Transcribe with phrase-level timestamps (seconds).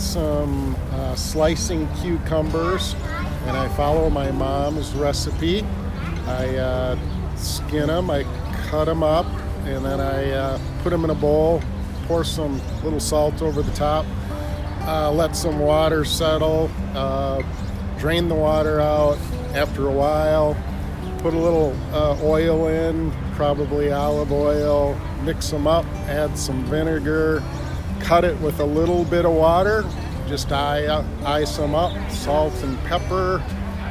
[0.00, 2.94] some uh, slicing cucumbers,
[3.46, 5.64] and I follow my mom's recipe.
[6.26, 6.98] I uh,
[7.36, 8.24] skin them, I
[8.68, 9.26] cut them up,
[9.64, 11.62] and then I uh, put them in a bowl,
[12.06, 14.06] pour some little salt over the top,
[14.82, 17.42] uh, let some water settle, uh,
[17.98, 19.18] drain the water out.
[19.54, 20.56] After a while,
[21.18, 27.42] put a little uh, oil in, probably olive oil, mix them up, add some vinegar,
[28.00, 29.84] cut it with a little bit of water,
[30.28, 33.40] just eye, ice them up, salt and pepper,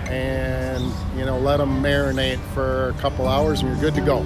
[0.09, 0.83] and
[1.17, 4.23] you know let them marinate for a couple hours, and you're good to go.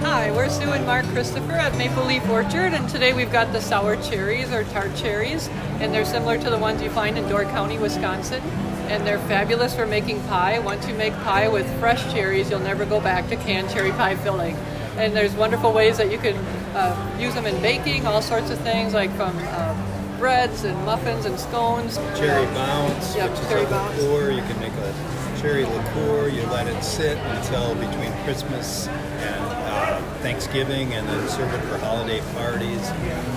[0.00, 3.60] Hi, we're Sue and Mark Christopher at Maple Leaf Orchard, and today we've got the
[3.60, 5.48] sour cherries or tart cherries,
[5.80, 8.42] and they're similar to the ones you find in Door County, Wisconsin.
[8.88, 10.58] And they're fabulous for making pie.
[10.58, 14.16] Once you make pie with fresh cherries, you'll never go back to canned cherry pie
[14.16, 14.54] filling.
[14.96, 16.36] And there's wonderful ways that you can
[16.74, 21.24] uh, use them in baking, all sorts of things, like from uh, breads and muffins
[21.24, 21.96] and scones.
[22.18, 23.96] Cherry bounce, Yep, which is cherry a bounce.
[24.00, 24.30] liqueur.
[24.30, 26.28] You can make a cherry liqueur.
[26.28, 31.78] You let it sit until between Christmas and uh, Thanksgiving, and then serve it for
[31.78, 32.86] holiday parties.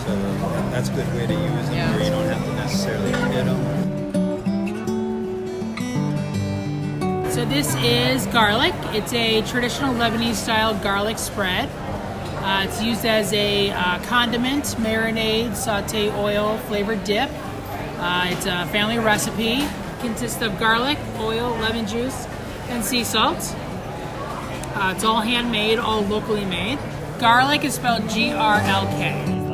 [0.05, 0.15] So
[0.71, 1.95] that's a good way to use them, Yeah.
[1.95, 3.84] where you don't have to necessarily hit them.
[7.49, 8.73] This is garlic.
[8.85, 11.69] It's a traditional Lebanese style garlic spread.
[12.43, 17.29] Uh, it's used as a uh, condiment, marinade, saute oil, flavored dip.
[17.99, 19.63] Uh, it's a family recipe.
[19.99, 22.27] Consists of garlic, oil, lemon juice,
[22.69, 23.37] and sea salt.
[24.75, 26.79] Uh, it's all handmade, all locally made.
[27.19, 29.44] Garlic is spelled G-R-L-K.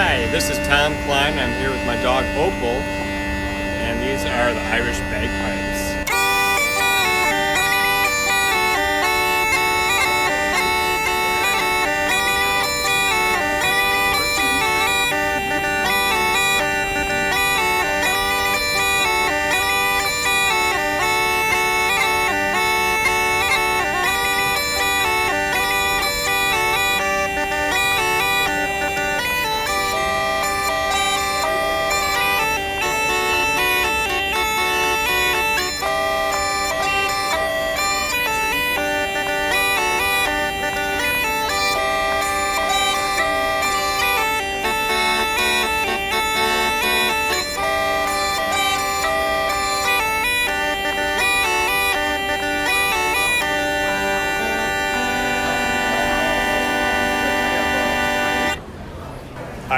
[0.00, 1.36] Hi, this is Tom Klein.
[1.40, 2.78] I'm here with my dog Opal,
[3.82, 5.87] and these are the Irish bagpipes.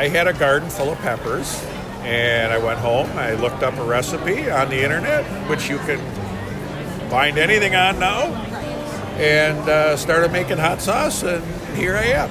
[0.01, 1.63] I had a garden full of peppers,
[2.05, 3.07] and I went home.
[3.19, 5.99] I looked up a recipe on the internet, which you can
[7.11, 8.29] find anything on now,
[9.19, 11.45] and uh, started making hot sauce, and
[11.77, 12.31] here I am.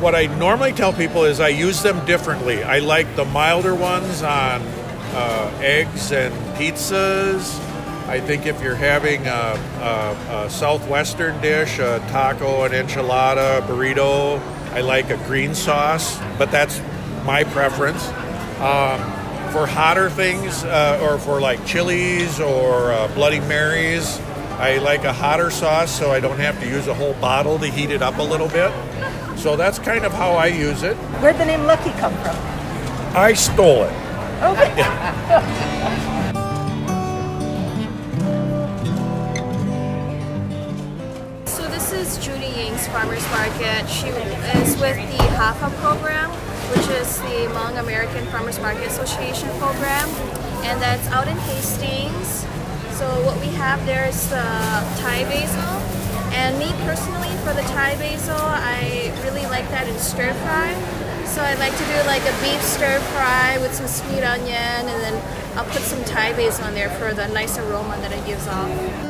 [0.00, 2.62] What I normally tell people is I use them differently.
[2.62, 7.58] I like the milder ones on uh, eggs and pizzas.
[8.06, 9.58] I think if you're having a,
[10.30, 14.40] a, a southwestern dish, a taco, an enchilada, a burrito,
[14.78, 16.80] I like a green sauce, but that's
[17.24, 18.06] my preference.
[18.60, 19.00] Um,
[19.50, 24.20] for hotter things, uh, or for like chilies or uh, Bloody Marys,
[24.60, 27.66] I like a hotter sauce so I don't have to use a whole bottle to
[27.66, 28.72] heat it up a little bit.
[29.36, 30.94] So that's kind of how I use it.
[31.20, 32.36] Where'd the name Lucky come from?
[33.16, 33.92] I stole it.
[34.38, 34.54] So
[42.08, 43.86] is Judy Ying's Farmers Market.
[43.86, 46.30] She is with the HAFA program,
[46.72, 50.08] which is the Hmong American Farmers Market Association program,
[50.64, 52.46] and that's out in Hastings.
[52.96, 54.40] So what we have there is the
[55.02, 55.74] Thai basil,
[56.32, 60.72] and me personally for the Thai basil, I really like that in stir fry.
[61.26, 65.02] So I like to do like a beef stir fry with some sweet onion, and
[65.02, 68.46] then I'll put some Thai basil in there for the nice aroma that it gives
[68.48, 69.08] off.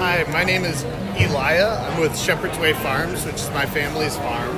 [0.00, 0.82] Hi, my name is
[1.18, 1.78] Elia.
[1.86, 4.56] I'm with Shepherd's Way Farms, which is my family's farm.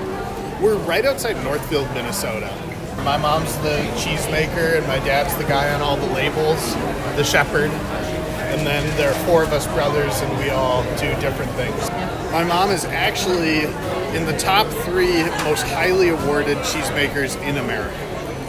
[0.63, 2.57] We're right outside Northfield, Minnesota.
[2.99, 6.75] My mom's the cheesemaker, and my dad's the guy on all the labels,
[7.17, 7.73] the shepherd.
[7.73, 11.91] And then there are four of us brothers, and we all do different things.
[12.31, 13.65] My mom is actually
[14.17, 17.97] in the top three most highly awarded cheesemakers in America.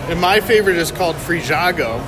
[0.10, 2.00] And my favorite is called Friesago,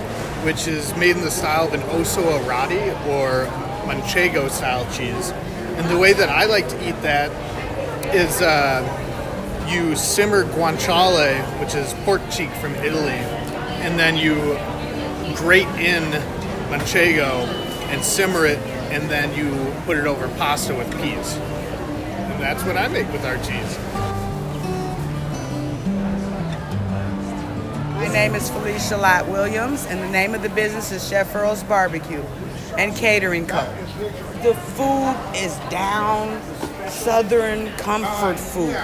[0.46, 3.50] which is made in the style of an osso arati or
[3.86, 5.32] manchego style cheese.
[5.78, 7.32] And the way that I like to eat that
[8.16, 8.82] is uh,
[9.70, 13.20] you simmer guanciale, which is pork cheek from Italy,
[13.82, 14.36] and then you
[15.36, 16.04] grate in
[16.70, 17.46] manchego
[17.90, 18.60] and simmer it,
[18.90, 21.36] and then you put it over pasta with peas.
[21.36, 23.78] And that's what I make with our cheese.
[27.96, 31.64] My name is Felicia Lott Williams, and the name of the business is Chef Earl's
[31.64, 32.24] Barbecue
[32.78, 33.64] and Catering Co.
[34.44, 36.42] The food is down
[36.90, 38.76] southern comfort food.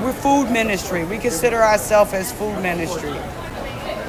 [0.00, 1.04] We're food ministry.
[1.04, 3.12] We consider ourselves as food ministry.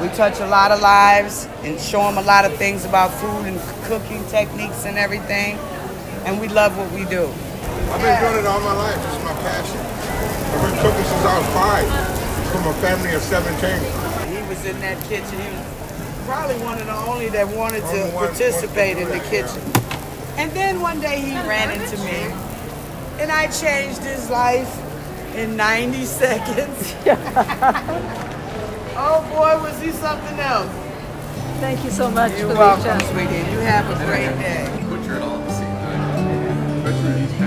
[0.02, 3.46] We touch a lot of lives and show them a lot of things about food
[3.46, 5.58] and cooking techniques and everything.
[6.26, 7.28] And we love what we do.
[7.92, 8.98] I've been doing it all my life.
[8.98, 9.78] It's my passion.
[9.78, 12.22] I've been cooking since I was five
[12.52, 14.32] from a family of 17.
[14.32, 15.81] He was in that kitchen.
[16.32, 19.42] He was probably one of the only that wanted to participate in the to do
[19.42, 20.38] that, kitchen.
[20.38, 22.32] And then one day he ran into me,
[23.20, 24.80] and I changed his life
[25.36, 26.96] in 90 seconds.
[28.96, 30.72] oh boy, was he something else.
[31.60, 32.60] Thank you so much, You're Felicia.
[32.60, 33.52] welcome, sweetie.
[33.52, 34.86] You have a great day.
[34.90, 36.86] Butcher it all at the same time.
[36.86, 37.38] Especially these